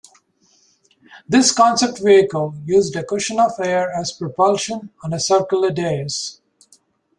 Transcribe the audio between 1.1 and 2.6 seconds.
This concept vehicle